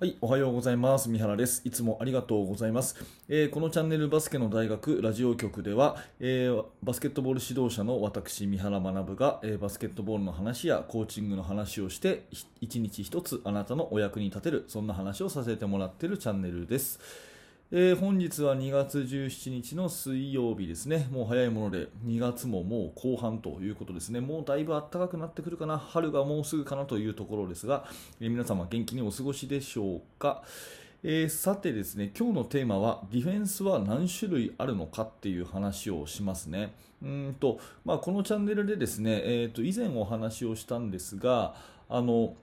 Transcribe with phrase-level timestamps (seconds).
[0.00, 1.08] はい、おはようございます。
[1.08, 1.62] 三原です。
[1.64, 2.96] いつもありがとうございます。
[3.28, 12.26] えーこのチャンネルバスケの大学ラジオ局では、えーバスケットボール指導者の私、三原学が、えーバスケットボールの話やコーチングの話をして、
[12.60, 16.98] 一日一つあなたのお役に立てる、そんな話をさせてもらっているチャンネルです。
[17.76, 21.08] えー本日は2月17日の水曜日ですね。
[21.10, 24.20] もう早いもので2月ももう後半ということですね。
[24.20, 25.76] もうだいぶ暖かくなってくるかな。
[25.76, 27.84] 春がもうすぐかなというところですが、
[28.20, 30.44] えー皆様元気にお過ごしでしょうか。
[31.02, 36.74] えーさてですね、今日のテーマはディフェンスは何種類あるのかっていう話をしますね。
[37.02, 41.56] うんとまあ、このチャンネルでですね、えーと以前お話をしたんですが、
[41.88, 42.34] あの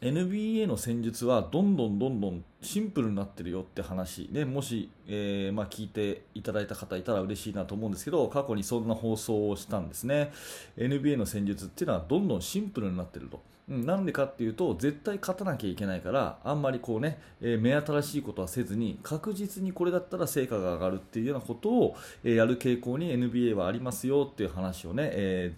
[0.00, 4.28] NBA の戦術はどんどんどんどんシンプルになってるよって話。
[4.32, 10.32] でもし、えーまあ、聞いていただいた方いたら嬉しいなと思うんですけど過去にそんな放送をしたんですね。
[10.76, 13.40] NBA の戦術っていうのはどんどんシンプルになってると。
[13.68, 25.54] うんなんでかっていうと絶対勝たなきゃいけないからあんまりこうね、えー目新しいことはせずに確実にこれだったら成果が上がるっていうようなことを、えーやる傾向に NBA はありますよっていう話をね、え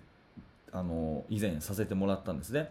[0.73, 2.71] あの以前させてもらったんですね。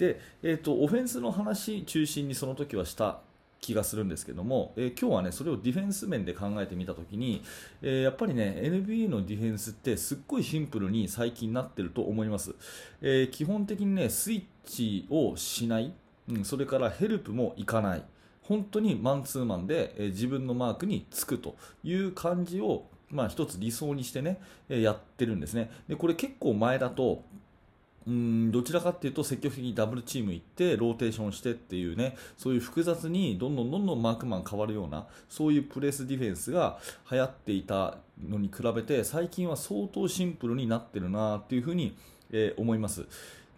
[0.00, 3.20] で、えー、とオフェンスの話中心にその時はした
[3.60, 7.42] 気がするんですけども、えー今日はねそれをディフェンス面で考えてみたときに、
[7.82, 12.54] えーやっぱりね NBA のディフェンスってすっごいシンプルに最近なってると思います、
[13.02, 15.92] えー基本的にねスイッチをしない、
[16.30, 18.02] うん、それからヘルプもいかない
[18.40, 25.68] 本当にマンツーマンで、えー自分のマークにつくという感じをまあ、一つ理想にしてね、えやってるんですね。
[25.88, 27.24] で、これ結構前だと、
[28.06, 36.78] うんどちらかっていうと積極的にダブルチーム行ってローテーションしてっていうねそういう複雑にどんどんどんどんマークマン変わるようなそういうプレスディフェンスが
[37.10, 41.96] 流行っていたのに比べて最近は相当シンプルになってるなっていうふうに、
[42.32, 43.06] えー思います。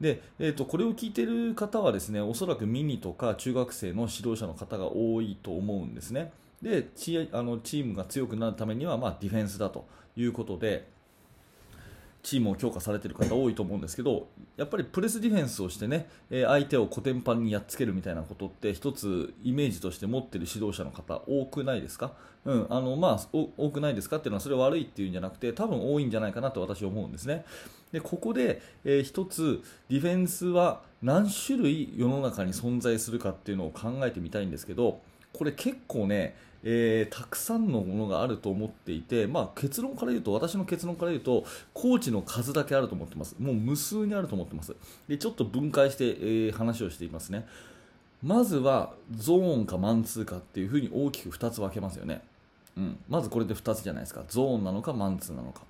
[0.00, 6.32] でえー、とこれを聞いてる方はですねおそらくミニとか中学生の指導者の方が多いと思うんですね。
[6.60, 10.88] でチあのチームが強くなるためには、まあ、ディフェンスだということで
[12.22, 22.12] チームを強化されている方多いと思うんですけどやっぱりプレスディフェンスをしてねえ相手をコテンパンにやっつけるみたいなことって一つイメージとして持っている指導者の方多くないですか、
[22.44, 27.44] うんあのまあ、多くないですかっていうのはそれは悪いっていうんじゃなくて多分多いんじゃないかなと私は思うんですね。
[27.90, 35.00] でここで、えー一つディフェンスは何種類世の中に存在するかっていうのを考えてみたいんですけど
[35.32, 41.44] これ結構ね、えーたくさんのものがあると思っていて、まあ、結論から言うと私の結論から言うと
[41.74, 43.34] コーチの数だけあると思ってます。
[43.38, 44.74] もう無数にあると思ってます。
[45.08, 47.46] でちょっと分解して、えー話をしていますね。
[48.22, 52.22] まずはゾーンかマンツーかっていうふうに大きく2つ分けますよね、
[52.76, 54.22] うん、まずこれで2つじゃないですか。
[54.28, 55.62] ゾーンなのかマンツーなのか。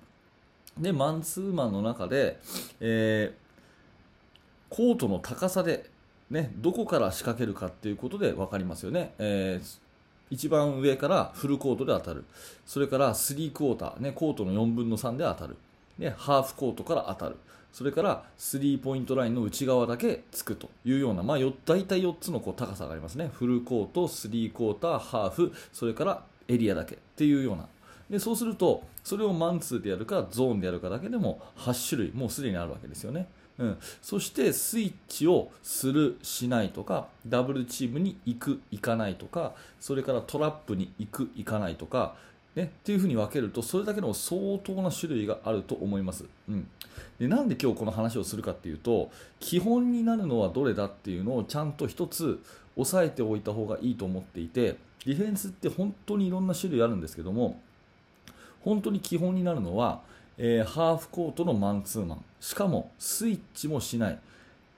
[0.77, 2.39] でマンツーマンの中で、
[2.79, 3.43] えー
[4.69, 5.87] コートの高さで、
[6.33, 9.83] ね、どこから仕掛けるかっていうことで分かりますよね、えー
[10.29, 12.25] 一番上からフルコートで当たる。
[12.65, 15.57] それからスリークォーター、ね、コートの4分の3で当たる。
[15.99, 17.37] でハーフコートから当たる。
[17.71, 23.29] それからスリーポイントラインの内側だけつくというような、まあ、よ大体4つのこう高さがありますね。
[23.31, 27.67] フルコート、スリークォーター、ハーフそれからエリアだけっていうような
[28.13, 42.13] でそうするとそれをマンツーでやるかゾーンでやるかだけでも8種類もうすでにあるわけですよね、うん、そしてスイッチをするしないとかダブルチームに行く行かないとかそれからトラップに行く行かないとか
[42.55, 46.67] ね、っていうふうに分けるとそれだけの相当な種類があると思います、うん、
[47.17, 49.09] でなんで今日この話をするかっていうと
[49.39, 52.43] 基本になるのはどれだっていうのをちゃんと一つ
[52.75, 57.59] 押さえておいた方がいいと思っていてディフェンスって本当にいろんな種類あるんですけども
[58.63, 60.01] 本当に基本になるのは、
[60.37, 62.25] えーハーフコートのマンツーマン。
[62.39, 64.19] しかもスイッチもしない。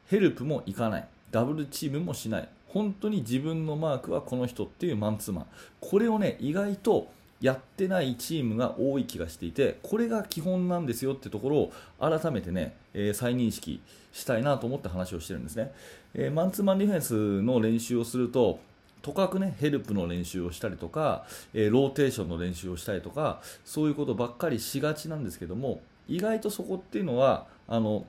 [0.08, 1.08] ヘルプもいかない。
[1.32, 2.50] ダブルチームもしない。
[2.68, 5.46] 本当に自分のマークはこの人っていうマンツーマン。
[5.80, 7.08] これをね意外と
[7.42, 13.82] やってないチームが多い気がしていてこれが基本なんですよってところを改めてね、えー再認識
[14.14, 15.72] したいなと思って話をしてるんですね、
[16.14, 18.60] えーマンツーマンディフェンスの練習をすると
[19.06, 28.08] とかくねヘルプの練習をしたりとか、えーローテーションの練習をしたりとかそういうことばっかりしがちなんですけども意外とそこっていうのはあの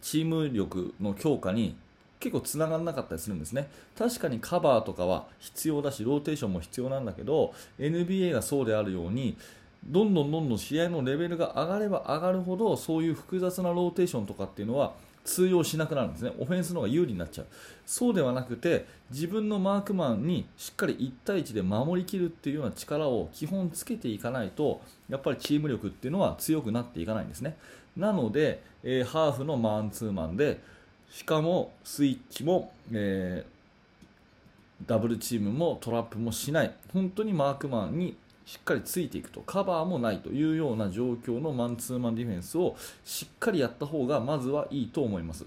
[0.00, 1.74] チーム力の強化に
[2.20, 3.68] 結構つながらなかったりするんですね。
[3.98, 9.36] 確かにカバーとかは必要だしローテーションも必要なんだけど NBA がそうであるように
[9.84, 14.92] どんどんどんどん試合のレベルが上がれば上がるほどそういう複雑なローテーションとかっていうのは
[15.24, 16.32] 通用しなくなるんですね。
[16.38, 17.46] オフェンスの方が有利になっちゃう。
[17.86, 27.56] そうではなくて自分のマークマンにしっかり1対1で守りきるっていうような力を基本つけていかないとやっぱりチーム力っていうのは強くなっていかないんですね。
[27.96, 30.60] なので、えーハーフのマンツーマンで
[31.10, 33.52] しかもスイッチも、えー
[34.86, 36.74] ダブルチームもトラップもしない。
[36.92, 45.46] 本当にマークマンにしっかりついていくとカバーもないというような状況のマンツーマンディフェンスをしっかりやった方がまずはいいと思います。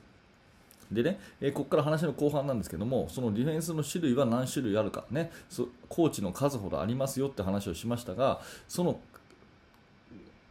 [0.91, 5.31] でね、えー、ここから話の後半なんですけども、そのディフェンスの種類は何種類あるか、ね、
[5.89, 8.99] コーチの数ほどありますよって話をしましたが、その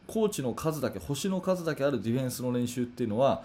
[0.07, 3.43] コーチの数だけ、星の数だけあるディフェンスの練習っていうのは、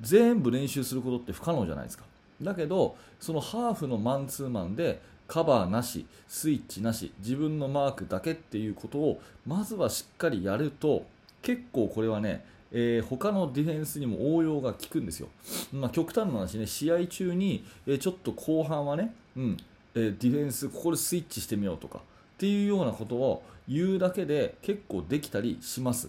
[0.00, 2.04] 全部練習することって不可能じゃないですか。
[2.42, 11.06] だけど、そのハーフのマンツーマンでカバーなし、スイッチなし、自分のマークだけっていうことをまずはしっかりやると、
[11.42, 15.28] 結構これはね、えー、他のディフェンスにも応用が効くんですよ。
[15.72, 19.56] まあ、極端な話ね、試合中に、えー、ちょっと後半はね、うん
[19.94, 22.02] えー、ディフェンス、ここでスイッチしてみようとかっ
[22.38, 26.08] ていうようなことを言うだけで結構できたりします。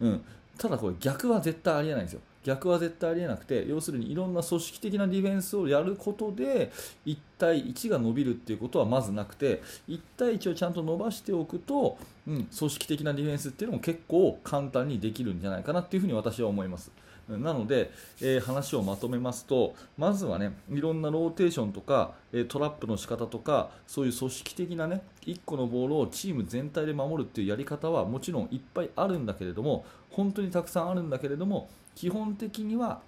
[0.00, 0.24] うん、
[0.58, 2.20] ただこれ逆は絶対ありえないんですよ。
[2.44, 6.70] 逆は絶対ありえなくて要するにいろんな組織的なディフェンスをやることで
[7.06, 16.90] 1対1が伸びるっていうことはまずなくて1対1をちゃんと伸ばしておくと、うん、組織的なディフェンスっていうのも結構簡単にできるんじゃないかなっていうふうに私は思います。
[17.28, 17.90] なので、
[18.22, 33.00] えー、話をまとめますとまずはねいろんなローテーションとか、えー、トラップの仕方とかそういう組織的なね1個のボールをチーム全体で守るっていうやり方はもちろんいっぱいあるんだけれども本当にたくさんあるんだけれども基本的には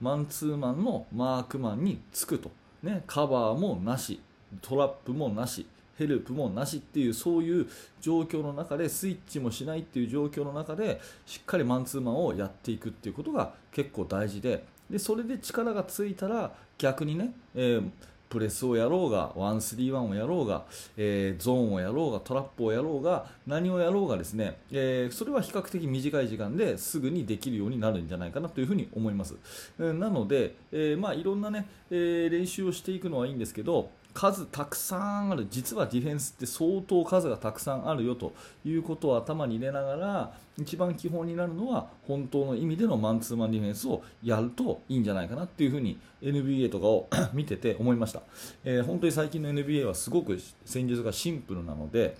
[0.00, 2.50] マンツーマンのマークマンにつくと、
[2.82, 4.20] ね、カバーもなし
[4.60, 5.64] トラップもなし
[5.96, 7.68] ヘルプもなしっていうそういう
[8.00, 14.64] 状況の中でスイッチもしないっていう状況の中でしっかりマンツーマンをやっていくっていうことが結構大事で。
[14.90, 17.90] でそれで力がついたら逆にね、えー
[18.28, 20.64] プレスをやろうが、ワンスリーワンをやろうが、
[20.96, 29.34] えー、ゾーンをやろうが、トラップをやろうが、何をやろうがですね、えー、それは比較的短い時間ですぐにできるようになるんじゃないかなというふうに思います。
[29.78, 35.46] えー、なので、えまあ、いろんなね、え練習をしていくのはいいんですけど、数たくさんある。
[35.48, 38.32] 実はディフェンスって相当数がたくさんあるよと
[38.64, 48.22] いうことを頭に入れながら一番基本になるのは本当の意味でのマンツーマンディフェンスをやるといいんじゃないかなっていうふうに NBA とかを 見てて思いました、
[48.64, 52.16] えー、本当に最近の NBA はすごく戦術がシンプルなので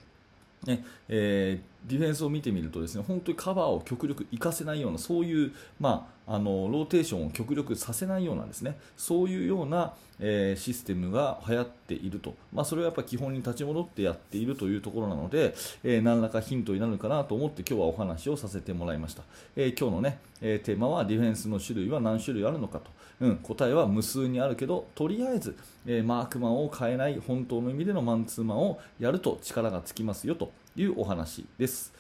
[0.67, 8.77] ねえー、ディフェンスを見てみるとですね本当にカバーを極力活かせないようなそういう、まあ、あのローテーションを極力させないようなですね。
[8.97, 15.55] そういうような、えー、システムが流行っていると、まあ、それはやっぱ基本に立ち戻ってやっているというところなので、
[15.85, 19.23] えー、何らかヒントになるかなと思って今日はお話をさせてもらいました、
[19.57, 22.91] え今日のね、えテーマはディフェンスの種類は何種類あるのかと、
[23.21, 30.53] うん、答えは無数にあるけどとりあえず、えマークマンを変えない本当の意味でのマンツーマンをやると力がつきますよと。
[30.83, 31.93] いうお話です。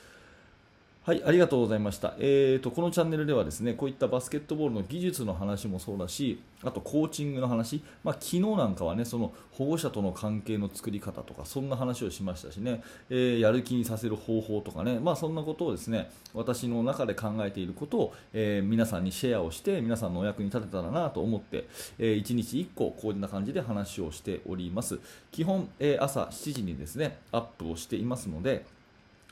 [1.08, 2.12] はい、ありがとうございました。
[2.18, 21.68] えーと、このチャンネルではですね、こういったバスケットボールの技術の話もそうだし、あとコーチングの話、まあ、昨日なんかはね、その保護者との関係の作り方とか、そんな話をしましたしね、えー、やる気にさせる方法とかね、まあ、そんなことをですね、私の中で考えていることを、えー、皆さんにシェアをして、皆さんのお役に立てたらなと思って、
[21.98, 25.00] え、1日1個こんな感じで話をしております。
[25.32, 28.66] 基本、え朝7時にですね、アップをしていますので、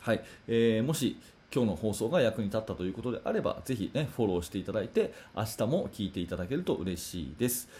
[0.07, 1.19] はい、えー、もし
[1.57, 7.71] 今日の放送が役に立ったということであれば、ぜひね、フォローしていただいて、明日も聞いていただけると嬉しいです。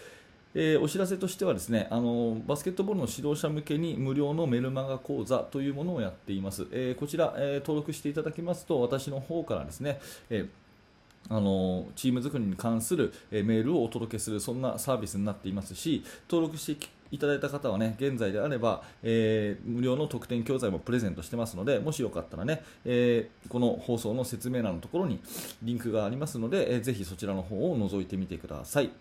[0.55, 9.99] えー、お知らせとしてはですねあのバスケットボールの指導者向けに無料のメルマガ講座というものをやっています、えー、こちら、えー、登録していただきますと私の方からですね、
[10.31, 10.47] え
[11.29, 25.19] あのチーム作りに関する、えメールをお届けするそんなサービスになっていますし登録していただいた方はね現在であれば、えー、無料の特典教材もプレゼントしてますのでもしよかったらね、えー、この放送の説明欄のところに
[25.63, 28.91] リンクがありますので、えー、ぜひそちらの方を覗いてみてください。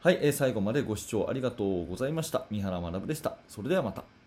[0.00, 2.46] はい、えー、最後までご視聴ありがとうございました。
[2.50, 3.36] 三原学でした。
[3.48, 4.19] それではまた。